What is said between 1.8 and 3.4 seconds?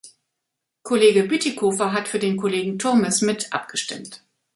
hat für den Kollegen Turmes